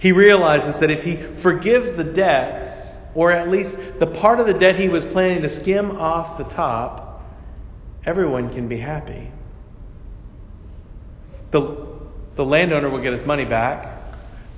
He 0.00 0.12
realizes 0.12 0.80
that 0.80 0.90
if 0.90 1.04
he 1.04 1.42
forgives 1.42 1.96
the 1.96 2.04
debts, 2.04 2.71
or 3.14 3.32
at 3.32 3.48
least 3.48 3.70
the 4.00 4.06
part 4.06 4.40
of 4.40 4.46
the 4.46 4.54
debt 4.54 4.76
he 4.76 4.88
was 4.88 5.04
planning 5.12 5.42
to 5.42 5.60
skim 5.62 5.90
off 5.92 6.38
the 6.38 6.44
top, 6.54 7.22
everyone 8.04 8.52
can 8.54 8.68
be 8.68 8.80
happy. 8.80 9.30
The, 11.52 11.88
the 12.36 12.42
landowner 12.42 12.88
will 12.88 13.02
get 13.02 13.12
his 13.12 13.26
money 13.26 13.44
back. 13.44 14.00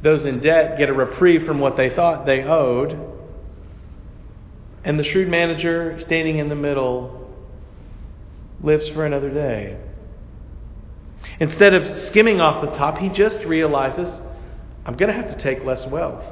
Those 0.02 0.24
in 0.24 0.40
debt 0.40 0.78
get 0.78 0.88
a 0.88 0.92
reprieve 0.92 1.46
from 1.46 1.58
what 1.58 1.76
they 1.76 1.90
thought 1.94 2.26
they 2.26 2.42
owed. 2.42 2.98
And 4.84 4.98
the 4.98 5.04
shrewd 5.04 5.28
manager, 5.28 5.98
standing 6.06 6.38
in 6.38 6.48
the 6.48 6.54
middle, 6.54 7.32
lives 8.62 8.88
for 8.90 9.04
another 9.04 9.30
day. 9.30 9.78
Instead 11.40 11.74
of 11.74 12.08
skimming 12.10 12.40
off 12.40 12.64
the 12.64 12.76
top, 12.76 12.98
he 12.98 13.08
just 13.08 13.44
realizes, 13.46 14.06
I'm 14.86 14.96
going 14.96 15.12
to 15.12 15.20
have 15.20 15.36
to 15.36 15.42
take 15.42 15.64
less 15.64 15.84
wealth. 15.90 16.22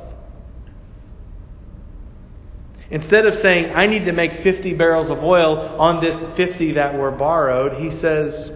Instead 2.93 3.25
of 3.25 3.41
saying, 3.41 3.73
I 3.75 3.87
need 3.87 4.05
to 4.05 4.13
make 4.13 4.43
50 4.43 4.75
barrels 4.75 5.11
of 5.11 5.25
oil 5.25 5.57
on 5.81 6.05
this 6.05 6.15
50 6.37 6.75
that 6.75 6.95
were 6.95 7.11
borrowed, 7.11 7.83
he 7.83 7.99
says, 8.03 8.51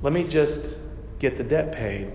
let 0.00 0.12
me 0.12 0.28
just 0.30 0.76
get 1.18 1.36
the 1.36 1.42
debt 1.42 1.74
paid. 1.74 2.12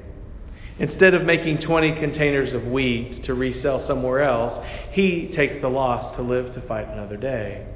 Instead 0.79 1.13
of 1.13 1.23
making 1.23 1.59
20 1.67 1.99
containers 1.99 2.53
of 2.53 2.63
wheat 2.67 3.25
to 3.25 3.33
resell 3.33 3.85
somewhere 3.85 4.23
else, 4.23 4.65
he 4.91 5.33
takes 5.35 5.55
the 5.61 5.67
loss 5.67 6.15
to 6.15 6.21
live 6.21 6.53
to 6.53 6.61
fight 6.65 6.87
another 6.87 7.17
day. 7.17 7.67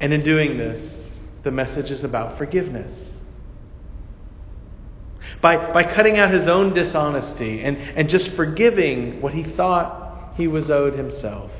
And 0.00 0.12
in 0.12 0.24
doing 0.24 0.56
this, 0.56 0.94
the 1.42 1.50
message 1.50 1.90
is 1.90 2.04
about 2.04 2.38
forgiveness. 2.38 2.92
By, 5.42 5.72
by 5.72 5.82
cutting 5.96 6.16
out 6.16 6.32
his 6.32 6.46
own 6.46 6.74
dishonesty 6.74 7.62
and, 7.64 7.76
and 7.76 8.08
just 8.08 8.30
forgiving 8.36 9.20
what 9.20 9.34
he 9.34 9.42
thought 9.56 10.05
he 10.36 10.46
was 10.46 10.70
owed 10.70 10.94
himself, 10.94 11.50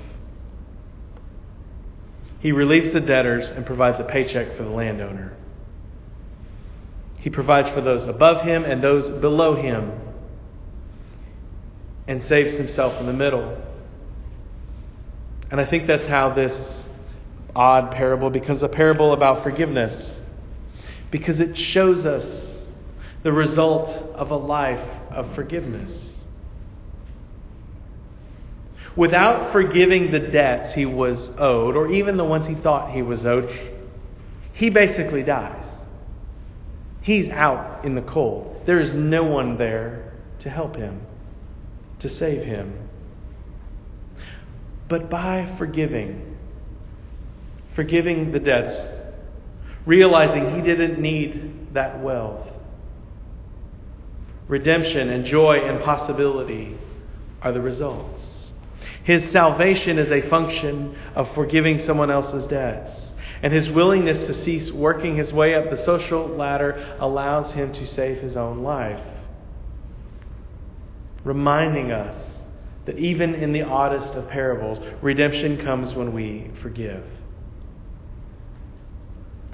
he 2.40 2.52
relieves 2.52 2.92
the 2.92 3.00
debtors 3.00 3.49
and 3.54 3.66
provides 3.66 3.99
a 3.99 4.04
paycheck 4.04 4.56
for 4.56 4.62
the 4.62 4.71
landowner. 4.71 5.37
He 7.18 7.30
provides 7.30 7.68
for 7.75 7.80
those 7.80 8.09
above 8.09 8.47
him 8.47 8.64
and 8.64 8.83
those 8.83 9.21
below 9.21 9.61
him 9.61 9.90
and 12.06 12.23
saves 12.28 12.56
himself 12.56 13.00
in 13.00 13.06
the 13.06 13.12
middle. 13.12 13.61
And 15.50 15.61
I 15.61 15.68
think 15.68 15.88
that's 15.88 16.09
how 16.09 16.35
this 16.35 16.52
odd 17.54 17.90
parable 17.92 18.30
becomes 18.30 18.62
a 18.62 18.68
parable 18.68 19.12
about 19.12 19.42
forgiveness 19.42 20.12
because 21.11 21.40
it 21.40 21.56
shows 21.73 22.04
us 22.04 22.25
the 23.25 23.33
result 23.33 23.88
of 24.14 24.30
a 24.30 24.37
life 24.37 24.87
of 25.11 25.35
forgiveness. 25.35 25.90
Without 28.97 29.53
forgiving 29.53 30.11
the 30.11 30.19
debts 30.19 30.75
he 30.75 30.87
was 30.87 31.19
owed, 31.38 31.76
or 31.76 31.93
even 31.93 32.17
the 32.17 32.25
ones 32.25 32.47
he 32.49 32.61
thought 32.62 32.95
he 32.95 33.03
was 33.03 33.26
owed, 33.26 33.49
he 34.55 34.71
basically 34.71 35.23
dies. 35.23 35.65
He's 37.03 37.29
out 37.31 37.85
in 37.85 37.95
the 37.95 38.03
cold. 38.03 38.62
There 38.67 38.81
is 38.81 38.93
no 38.95 39.25
one 39.25 39.59
there 39.59 40.15
to 40.41 40.50
help 40.50 40.76
him, 40.76 41.03
to 42.00 42.19
save 42.19 42.43
him. 42.43 42.88
But 44.88 45.11
by 45.11 45.55
forgiving, 45.59 46.37
forgiving 47.75 48.33
the 48.33 48.38
debts, 48.38 48.95
realizing 49.85 50.57
he 50.57 50.62
didn't 50.62 50.99
need 50.99 51.75
that 51.75 52.03
wealth. 52.03 52.49
Redemption 54.49 55.11
and 55.11 55.26
joy 55.26 55.59
and 55.62 55.85
possibility 55.85 56.79
are 57.43 57.53
the 57.53 57.61
results. 57.61 58.23
His 59.05 59.31
salvation 59.33 59.99
is 59.99 60.11
a 60.11 60.28
function 60.28 60.97
of 61.14 61.35
forgiving 61.35 61.85
someone 61.87 62.11
else's 62.11 62.49
debts. 62.49 62.90
And 63.43 63.52
his 63.52 63.69
willingness 63.69 64.26
to 64.28 64.45
cease 64.45 64.71
working 64.73 65.16
his 65.16 65.33
way 65.33 65.55
up 65.55 65.71
the 65.71 65.85
social 65.85 66.26
ladder 66.28 66.97
allows 67.00 67.55
him 67.55 67.73
to 67.73 67.95
save 67.95 68.19
his 68.19 68.37
own 68.37 68.62
life. 68.62 69.05
Reminding 71.25 71.93
us 71.93 72.16
that 72.87 72.99
even 72.99 73.35
in 73.35 73.52
the 73.52 73.62
oddest 73.62 74.14
of 74.14 74.28
parables, 74.28 74.78
redemption 75.02 75.64
comes 75.64 75.95
when 75.95 76.12
we 76.12 76.50
forgive 76.62 77.05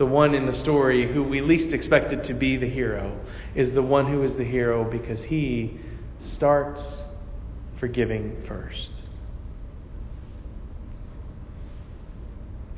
the 0.02 0.06
one 0.06 0.34
in 0.34 0.46
the 0.46 0.62
story 0.62 1.12
who 1.12 1.22
we 1.22 1.40
least 1.40 1.72
expected 1.72 2.24
to 2.24 2.34
be 2.34 2.56
the 2.56 2.68
hero 2.68 3.24
is 3.54 3.72
the 3.74 3.82
one 3.82 4.10
who 4.10 4.24
is 4.24 4.36
the 4.36 4.44
hero 4.44 4.90
because 4.90 5.22
he 5.26 5.78
starts 6.34 6.82
forgiving 7.78 8.42
first. 8.48 8.90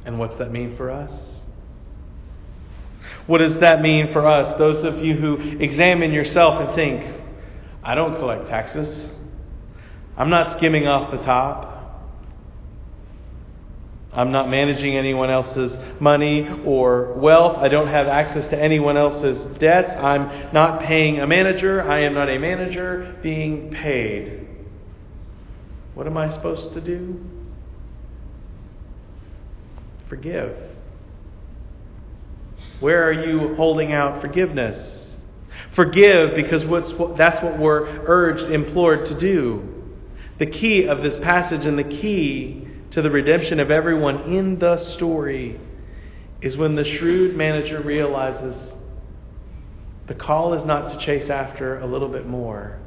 And 0.04 0.18
what's 0.18 0.38
that 0.38 0.52
mean 0.52 0.76
for 0.76 0.90
us? 0.90 1.10
What 3.26 3.38
does 3.38 3.58
that 3.60 3.80
mean 3.80 4.12
for 4.12 4.26
us? 4.26 4.58
Those 4.58 4.84
of 4.84 5.02
you 5.02 5.14
who 5.16 5.58
examine 5.60 6.12
yourself 6.12 6.60
and 6.60 6.74
think, 6.74 7.22
I 7.82 7.94
don't 7.94 8.16
collect 8.16 8.48
taxes. 8.48 9.10
I'm 10.16 10.30
not 10.30 10.58
skimming 10.58 10.86
off 10.86 11.10
the 11.10 11.24
top. 11.24 11.72
I'm 14.12 14.30
not 14.30 14.48
managing 14.48 14.96
anyone 14.96 15.28
else's 15.28 15.72
money 16.00 16.48
or 16.64 17.14
wealth. 17.14 17.58
I 17.58 17.68
don't 17.68 17.88
have 17.88 18.06
access 18.06 18.48
to 18.50 18.56
anyone 18.56 18.96
else's 18.96 19.58
debts. 19.58 19.90
I'm 19.90 20.52
not 20.52 20.82
paying 20.82 21.18
a 21.18 21.26
manager. 21.26 21.82
I 21.82 22.04
am 22.04 22.14
not 22.14 22.28
a 22.28 22.38
manager 22.38 23.18
being 23.22 23.72
paid. 23.72 24.46
What 25.94 26.06
am 26.06 26.16
I 26.16 26.32
supposed 26.36 26.74
to 26.74 26.80
do? 26.80 27.18
Forgive. 30.08 30.56
Where 32.80 33.08
are 33.08 33.12
you 33.12 33.54
holding 33.56 33.92
out 33.92 34.20
forgiveness? 34.20 35.08
Forgive 35.74 36.36
because 36.36 36.62
that's 37.18 37.42
what 37.42 37.58
we're 37.58 38.04
urged, 38.06 38.52
implored 38.52 39.08
to 39.08 39.18
do. 39.18 39.68
The 40.38 40.46
key 40.46 40.86
of 40.86 41.02
this 41.02 41.14
passage 41.22 41.64
and 41.64 41.78
the 41.78 41.84
key 41.84 42.68
to 42.90 43.02
the 43.02 43.10
redemption 43.10 43.60
of 43.60 43.70
everyone 43.70 44.32
in 44.32 44.58
the 44.58 44.94
story 44.96 45.60
is 46.42 46.56
when 46.56 46.74
the 46.74 46.84
shrewd 46.98 47.36
manager 47.36 47.80
realizes 47.80 48.54
the 50.06 50.14
call 50.14 50.54
is 50.54 50.66
not 50.66 50.98
to 50.98 51.06
chase 51.06 51.30
after 51.30 51.78
a 51.78 51.86
little 51.86 52.08
bit 52.08 52.26
more. 52.26 52.78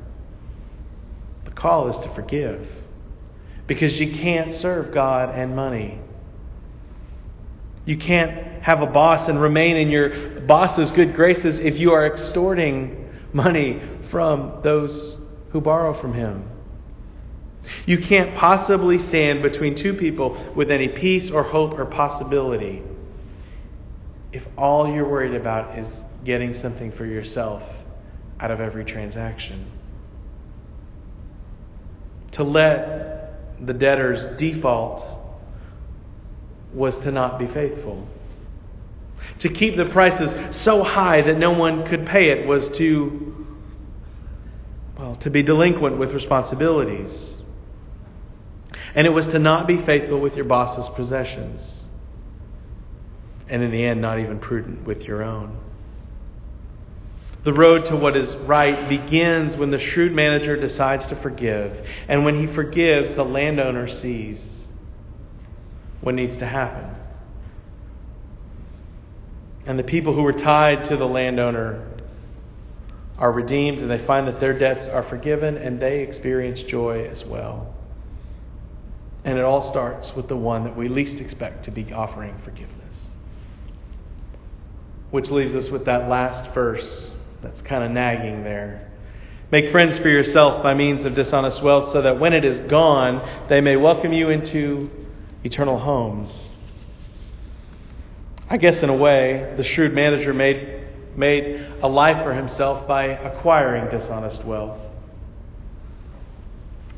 The 1.45 1.51
call 1.51 1.89
is 1.89 2.05
to 2.05 2.13
forgive. 2.13 2.67
Because 3.65 3.93
you 3.93 4.11
can't 4.21 4.61
serve 4.61 4.93
God 4.93 5.33
and 5.37 5.55
money. 5.55 5.99
You 7.87 7.97
can't 7.97 8.61
have 8.61 8.81
a 8.81 8.85
boss 8.85 9.29
and 9.29 9.41
remain 9.41 9.77
in 9.77 9.89
your 9.89 10.41
boss's 10.41 10.91
good 10.91 11.15
graces 11.15 11.57
if 11.61 11.79
you 11.79 11.91
are 11.91 12.05
extorting 12.05 13.07
money 13.31 13.81
from 14.11 14.59
those 14.61 15.17
who 15.51 15.61
borrow 15.61 15.99
from 16.01 16.13
him. 16.13 16.49
You 17.85 17.99
can't 17.99 18.37
possibly 18.37 18.97
stand 19.07 19.41
between 19.41 19.81
two 19.81 19.93
people 19.93 20.53
with 20.53 20.69
any 20.69 20.89
peace 20.89 21.31
or 21.33 21.43
hope 21.43 21.79
or 21.79 21.85
possibility 21.85 22.83
if 24.33 24.43
all 24.57 24.93
you're 24.93 25.09
worried 25.09 25.39
about 25.39 25.79
is 25.79 25.87
getting 26.25 26.59
something 26.61 26.91
for 26.97 27.05
yourself 27.05 27.63
out 28.41 28.51
of 28.51 28.59
every 28.59 28.83
transaction. 28.83 29.71
To 32.33 32.43
let 32.43 33.65
the 33.65 33.73
debtor's 33.73 34.37
default 34.37 35.16
was 36.73 36.93
to 37.03 37.11
not 37.11 37.39
be 37.39 37.47
faithful. 37.47 38.07
To 39.39 39.49
keep 39.49 39.77
the 39.77 39.85
prices 39.85 40.63
so 40.63 40.83
high 40.83 41.21
that 41.21 41.37
no 41.37 41.51
one 41.51 41.87
could 41.87 42.05
pay 42.05 42.29
it 42.29 42.47
was 42.47 42.67
to, 42.77 43.47
well, 44.97 45.15
to 45.17 45.29
be 45.29 45.43
delinquent 45.43 45.97
with 45.97 46.11
responsibilities. 46.11 47.11
And 48.95 49.05
it 49.05 49.11
was 49.11 49.25
to 49.25 49.39
not 49.39 49.67
be 49.67 49.83
faithful 49.85 50.19
with 50.19 50.33
your 50.35 50.45
boss's 50.45 50.89
possessions. 50.95 51.61
And 53.49 53.63
in 53.63 53.71
the 53.71 53.83
end, 53.83 54.01
not 54.01 54.19
even 54.19 54.39
prudent 54.39 54.85
with 54.85 55.01
your 55.01 55.23
own. 55.23 55.57
The 57.43 57.53
road 57.53 57.87
to 57.89 57.95
what 57.95 58.17
is 58.17 58.35
right 58.47 58.89
begins 58.89 59.55
when 59.55 59.71
the 59.71 59.79
shrewd 59.79 60.13
manager 60.13 60.59
decides 60.59 61.07
to 61.07 61.21
forgive. 61.21 61.85
And 62.09 62.25
when 62.25 62.45
he 62.45 62.53
forgives, 62.53 63.15
the 63.15 63.23
landowner 63.23 63.87
sees 64.01 64.37
what 66.01 66.15
needs 66.15 66.37
to 66.39 66.45
happen. 66.45 66.95
And 69.65 69.77
the 69.77 69.83
people 69.83 70.13
who 70.13 70.21
were 70.21 70.33
tied 70.33 70.87
to 70.89 70.95
the 70.95 71.05
landowner 71.05 71.85
are 73.17 73.31
redeemed 73.31 73.79
and 73.79 73.89
they 73.89 74.05
find 74.05 74.27
that 74.27 74.39
their 74.39 74.57
debts 74.57 74.87
are 74.89 75.03
forgiven 75.09 75.57
and 75.57 75.81
they 75.81 75.99
experience 75.99 76.61
joy 76.69 77.05
as 77.11 77.25
well. 77.25 77.73
And 79.25 79.37
it 79.37 79.43
all 79.43 79.69
starts 79.71 80.15
with 80.15 80.29
the 80.29 80.37
one 80.37 80.63
that 80.63 80.77
we 80.77 80.87
least 80.87 81.21
expect 81.21 81.65
to 81.65 81.71
be 81.71 81.91
offering 81.91 82.39
forgiveness. 82.45 82.73
Which 85.11 85.29
leaves 85.29 85.53
us 85.53 85.69
with 85.69 85.85
that 85.85 86.07
last 86.07 86.53
verse 86.53 87.11
that's 87.41 87.61
kind 87.63 87.83
of 87.83 87.91
nagging 87.91 88.43
there. 88.43 88.89
Make 89.51 89.71
friends 89.71 89.97
for 89.99 90.09
yourself 90.09 90.63
by 90.63 90.73
means 90.73 91.05
of 91.05 91.15
dishonest 91.15 91.61
wealth, 91.61 91.93
so 91.93 92.01
that 92.01 92.19
when 92.19 92.33
it 92.33 92.43
is 92.43 92.69
gone, 92.69 93.47
they 93.49 93.61
may 93.61 93.77
welcome 93.77 94.11
you 94.11 94.29
into 94.29 94.89
eternal 95.47 95.79
homes. 95.79 96.29
I 98.49 98.57
guess, 98.57 98.75
in 98.81 98.89
a 98.89 98.95
way, 98.95 99.53
the 99.57 99.63
shrewd 99.63 99.93
manager 99.93 100.33
made, 100.33 100.85
made 101.17 101.65
a 101.81 101.87
life 101.87 102.23
for 102.23 102.33
himself 102.33 102.87
by 102.87 103.05
acquiring 103.05 103.89
dishonest 103.89 104.45
wealth. 104.45 104.79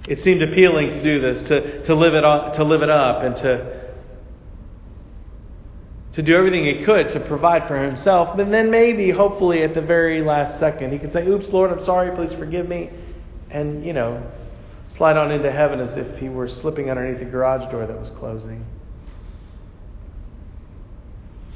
It 0.08 0.24
seemed 0.24 0.41
appealing 0.41 0.89
to 0.89 1.03
do 1.03 1.22
this, 1.22 1.48
to, 1.50 1.86
to, 1.86 1.96
live, 1.96 2.13
it 2.13 2.25
up, 2.25 2.56
to 2.56 2.63
live 2.63 2.82
it 2.82 2.89
up, 2.89 3.24
and 3.24 3.36
to 3.38 3.79
to 6.15 6.24
do 6.24 6.36
everything 6.36 6.65
he 6.65 6.84
could 6.84 7.13
to 7.13 7.20
provide 7.27 7.68
for 7.68 7.82
himself, 7.82 8.36
but 8.36 8.50
then 8.50 8.72
maybe, 8.72 9.12
hopefully, 9.12 9.63
at 9.63 9.76
the 9.76 9.82
very 9.82 10.24
last 10.24 10.60
second, 10.60 10.91
he 10.91 10.97
could 10.97 11.13
say, 11.13 11.26
Oops, 11.26 11.45
Lord, 11.50 11.71
I'm 11.71 11.86
sorry, 11.86 12.13
please 12.15 12.36
forgive 12.38 12.67
me, 12.67 12.89
and, 13.52 13.86
you 13.86 13.93
know, 13.93 14.21
slide 15.00 15.18
on 15.18 15.32
into 15.32 15.52
heaven 15.52 15.80
as 15.80 15.98
if 15.98 16.20
he 16.20 16.30
were 16.30 16.48
slipping 16.48 16.92
underneath 16.92 17.22
a 17.22 17.26
garage 17.26 17.72
door 17.72 17.88
that 17.88 18.00
was 18.00 18.12
closing. 18.20 18.64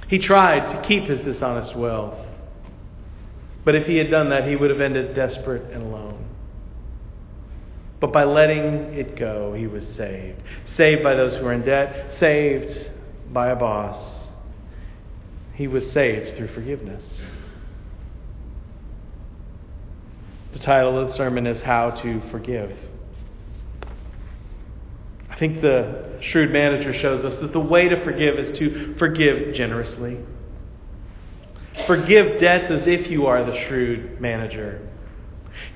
He 0.07 0.17
tried 0.17 0.73
to 0.73 0.87
keep 0.87 1.03
his 1.03 1.19
dishonest 1.19 1.75
wealth, 1.75 2.17
but 3.63 3.75
if 3.75 3.85
he 3.85 3.97
had 3.97 4.09
done 4.09 4.29
that, 4.31 4.47
he 4.47 4.55
would 4.55 4.71
have 4.71 4.81
ended 4.81 5.15
desperate 5.15 5.71
and 5.71 5.83
alone. 5.83 6.25
But 8.01 8.11
by 8.11 8.23
letting 8.23 8.95
it 8.95 9.19
go, 9.19 9.53
he 9.53 9.67
was 9.67 9.83
saved. 9.95 10.41
Saved 10.75 11.03
by 11.03 11.13
those 11.13 11.37
who 11.37 11.43
were 11.43 11.53
in 11.53 11.63
debt, 11.63 12.17
saved 12.19 12.91
by 13.31 13.49
a 13.49 13.55
boss 13.55 14.21
he 15.55 15.67
was 15.67 15.83
saved 15.93 16.35
through 16.35 16.53
forgiveness. 16.53 17.03
The 20.53 20.59
title 20.59 20.99
of 20.99 21.09
the 21.09 21.17
sermon 21.17 21.45
is 21.45 21.61
How 21.63 21.91
to 22.03 22.21
Forgive. 22.31 22.71
I 25.33 25.39
think 25.39 25.61
the 25.61 26.19
shrewd 26.31 26.51
manager 26.51 26.93
shows 27.01 27.25
us 27.25 27.41
that 27.41 27.53
the 27.53 27.59
way 27.59 27.89
to 27.89 28.03
forgive 28.03 28.37
is 28.37 28.57
to 28.59 28.95
forgive 28.99 29.55
generously. 29.55 30.19
Forgive 31.87 32.39
debts 32.39 32.71
as 32.71 32.83
if 32.85 33.09
you 33.09 33.25
are 33.25 33.43
the 33.43 33.65
shrewd 33.67 34.21
manager. 34.21 34.87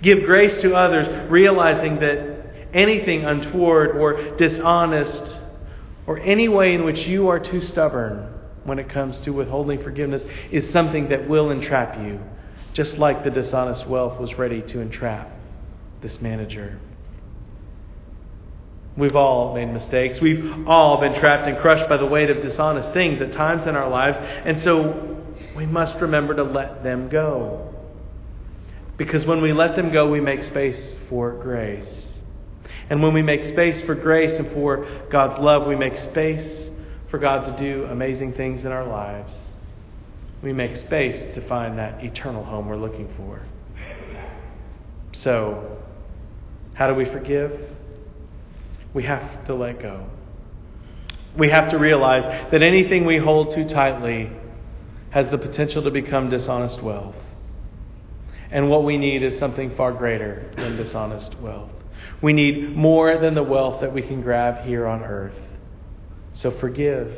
Give 0.03 0.23
grace 0.25 0.61
to 0.61 0.75
others, 0.75 1.31
realizing 1.31 1.95
that 1.95 2.69
anything 2.73 3.25
untoward 3.25 3.97
or 3.97 4.37
dishonest 4.37 5.39
or 6.05 6.19
any 6.19 6.47
way 6.47 6.75
in 6.75 6.85
which 6.85 7.07
you 7.07 7.27
are 7.27 7.39
too 7.39 7.61
stubborn 7.67 8.31
when 8.63 8.77
it 8.77 8.89
comes 8.89 9.19
to 9.21 9.31
withholding 9.31 9.81
forgiveness 9.81 10.21
is 10.51 10.71
something 10.71 11.09
that 11.09 11.27
will 11.27 11.49
entrap 11.49 11.97
you, 11.97 12.19
just 12.73 12.93
like 12.93 13.23
the 13.23 13.31
dishonest 13.31 13.87
wealth 13.87 14.19
was 14.19 14.37
ready 14.37 14.61
to 14.61 14.79
entrap 14.81 15.31
this 16.03 16.21
manager. 16.21 16.79
We've 18.97 19.15
all 19.15 19.53
made 19.53 19.71
mistakes. 19.71 20.19
We've 20.19 20.67
all 20.67 20.99
been 20.99 21.19
trapped 21.19 21.47
and 21.47 21.57
crushed 21.59 21.87
by 21.87 21.97
the 21.97 22.05
weight 22.05 22.29
of 22.29 22.41
dishonest 22.41 22.93
things 22.93 23.21
at 23.21 23.33
times 23.33 23.67
in 23.67 23.75
our 23.75 23.89
lives, 23.89 24.17
and 24.19 24.63
so 24.63 25.17
we 25.55 25.65
must 25.65 26.01
remember 26.01 26.35
to 26.35 26.43
let 26.43 26.83
them 26.83 27.09
go. 27.09 27.75
Because 28.97 29.25
when 29.25 29.41
we 29.41 29.53
let 29.53 29.75
them 29.75 29.93
go, 29.93 30.09
we 30.09 30.19
make 30.19 30.43
space 30.45 30.95
for 31.09 31.31
grace. 31.33 32.07
And 32.89 33.03
when 33.03 33.13
we 33.13 33.21
make 33.21 33.53
space 33.53 33.85
for 33.85 33.93
grace 33.93 34.39
and 34.39 34.51
for 34.53 35.07
God's 35.11 35.39
love, 35.39 35.67
we 35.67 35.75
make 35.75 35.93
space 36.11 36.71
for 37.11 37.19
God 37.19 37.45
to 37.45 37.63
do 37.63 37.85
amazing 37.85 38.33
things 38.33 38.61
in 38.61 38.67
our 38.67 38.87
lives, 38.87 39.31
we 40.41 40.53
make 40.53 40.75
space 40.85 41.35
to 41.35 41.47
find 41.47 41.77
that 41.77 42.03
eternal 42.03 42.43
home 42.43 42.67
we're 42.67 42.77
looking 42.77 43.09
for. 43.15 43.41
So, 45.23 45.77
how 46.73 46.87
do 46.87 46.93
we 46.93 47.05
forgive? 47.05 47.51
We 48.93 49.03
have 49.03 49.45
to 49.47 49.55
let 49.55 49.81
go. 49.81 50.07
We 51.37 51.49
have 51.49 51.69
to 51.71 51.77
realize 51.77 52.49
that 52.51 52.63
anything 52.63 53.05
we 53.05 53.17
hold 53.17 53.53
too 53.53 53.67
tightly 53.69 54.31
has 55.11 55.29
the 55.31 55.37
potential 55.37 55.83
to 55.83 55.91
become 55.91 56.29
dishonest 56.29 56.81
wealth. 56.81 57.15
And 58.51 58.69
what 58.69 58.83
we 58.83 58.97
need 58.97 59.23
is 59.23 59.39
something 59.39 59.75
far 59.75 59.91
greater 59.91 60.51
than 60.55 60.77
dishonest 60.77 61.39
wealth. 61.39 61.71
We 62.21 62.33
need 62.33 62.75
more 62.75 63.19
than 63.19 63.35
the 63.35 63.43
wealth 63.43 63.81
that 63.81 63.93
we 63.93 64.01
can 64.01 64.21
grab 64.21 64.65
here 64.65 64.87
on 64.87 65.03
earth. 65.03 65.35
So 66.33 66.57
forgive. 66.59 67.11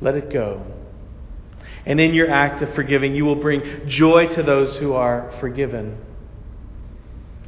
Let 0.00 0.14
it 0.14 0.32
go. 0.32 0.64
And 1.86 2.00
in 2.00 2.14
your 2.14 2.30
act 2.30 2.62
of 2.62 2.74
forgiving, 2.74 3.14
you 3.14 3.24
will 3.24 3.36
bring 3.36 3.88
joy 3.88 4.28
to 4.34 4.42
those 4.42 4.76
who 4.76 4.94
are 4.94 5.34
forgiven. 5.40 5.98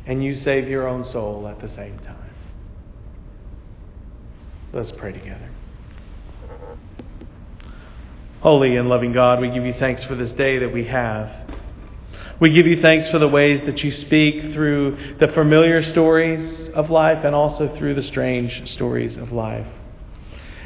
And 0.06 0.22
you 0.22 0.42
save 0.42 0.68
your 0.68 0.86
own 0.86 1.04
soul 1.04 1.48
at 1.48 1.60
the 1.60 1.68
same 1.74 1.98
time. 1.98 2.25
Let's 4.76 4.92
pray 4.98 5.10
together. 5.10 5.48
Holy 8.42 8.76
and 8.76 8.90
loving 8.90 9.14
God, 9.14 9.40
we 9.40 9.48
give 9.48 9.64
you 9.64 9.72
thanks 9.78 10.04
for 10.04 10.14
this 10.14 10.32
day 10.32 10.58
that 10.58 10.70
we 10.70 10.84
have. 10.84 11.50
We 12.40 12.50
give 12.52 12.66
you 12.66 12.82
thanks 12.82 13.08
for 13.08 13.18
the 13.18 13.26
ways 13.26 13.62
that 13.64 13.78
you 13.78 13.90
speak 13.90 14.52
through 14.52 15.16
the 15.18 15.28
familiar 15.28 15.82
stories 15.92 16.68
of 16.74 16.90
life 16.90 17.24
and 17.24 17.34
also 17.34 17.74
through 17.78 17.94
the 17.94 18.02
strange 18.02 18.70
stories 18.72 19.16
of 19.16 19.32
life. 19.32 19.66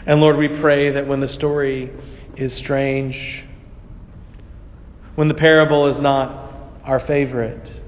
And 0.07 0.21
Lord, 0.21 0.39
we 0.39 0.49
pray 0.61 0.91
that 0.91 1.07
when 1.07 1.21
the 1.21 1.29
story 1.29 1.93
is 2.37 2.53
strange, 2.55 3.45
when 5.15 5.29
the 5.29 5.35
parable 5.35 5.87
is 5.87 6.03
not 6.03 6.51
our 6.83 6.99
favorite, 7.07 7.80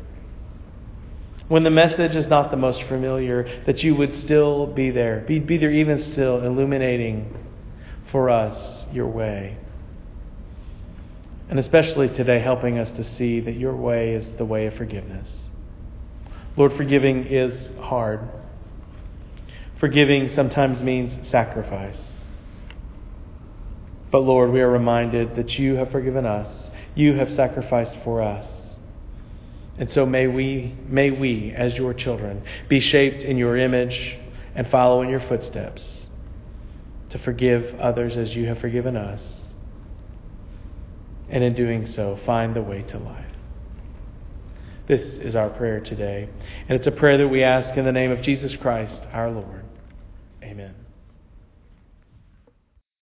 when 1.52 1.64
the 1.64 1.70
message 1.70 2.16
is 2.16 2.26
not 2.28 2.50
the 2.50 2.56
most 2.56 2.80
familiar, 2.88 3.62
that 3.66 3.80
you 3.80 3.94
would 3.94 4.10
still 4.24 4.64
be 4.64 4.90
there. 4.90 5.22
Be, 5.28 5.38
be 5.38 5.58
there 5.58 5.70
even 5.70 6.10
still, 6.14 6.42
illuminating 6.42 7.30
for 8.10 8.30
us 8.30 8.86
your 8.90 9.06
way. 9.06 9.58
And 11.50 11.58
especially 11.58 12.08
today, 12.08 12.40
helping 12.40 12.78
us 12.78 12.88
to 12.96 13.04
see 13.18 13.40
that 13.40 13.52
your 13.52 13.76
way 13.76 14.14
is 14.14 14.38
the 14.38 14.46
way 14.46 14.64
of 14.64 14.76
forgiveness. 14.76 15.28
Lord, 16.56 16.72
forgiving 16.74 17.26
is 17.26 17.52
hard. 17.82 18.30
Forgiving 19.78 20.30
sometimes 20.34 20.82
means 20.82 21.30
sacrifice. 21.30 22.00
But 24.10 24.20
Lord, 24.20 24.52
we 24.52 24.62
are 24.62 24.70
reminded 24.70 25.36
that 25.36 25.50
you 25.50 25.74
have 25.74 25.90
forgiven 25.90 26.24
us, 26.24 26.48
you 26.94 27.18
have 27.18 27.28
sacrificed 27.36 28.02
for 28.04 28.22
us. 28.22 28.61
And 29.82 29.90
so 29.94 30.06
may 30.06 30.28
we, 30.28 30.76
may 30.86 31.10
we, 31.10 31.52
as 31.56 31.74
your 31.74 31.92
children, 31.92 32.44
be 32.68 32.80
shaped 32.80 33.24
in 33.24 33.36
your 33.36 33.56
image 33.56 34.16
and 34.54 34.68
follow 34.68 35.02
in 35.02 35.08
your 35.08 35.26
footsteps 35.28 35.82
to 37.10 37.18
forgive 37.18 37.80
others 37.80 38.12
as 38.16 38.32
you 38.36 38.46
have 38.46 38.58
forgiven 38.58 38.96
us. 38.96 39.20
And 41.28 41.42
in 41.42 41.56
doing 41.56 41.92
so, 41.96 42.20
find 42.24 42.54
the 42.54 42.62
way 42.62 42.82
to 42.92 42.98
life. 42.98 43.34
This 44.86 45.00
is 45.00 45.34
our 45.34 45.50
prayer 45.50 45.80
today. 45.80 46.28
And 46.68 46.78
it's 46.78 46.86
a 46.86 46.92
prayer 46.92 47.18
that 47.18 47.26
we 47.26 47.42
ask 47.42 47.76
in 47.76 47.84
the 47.84 47.90
name 47.90 48.12
of 48.12 48.22
Jesus 48.22 48.52
Christ, 48.62 49.00
our 49.12 49.32
Lord. 49.32 49.61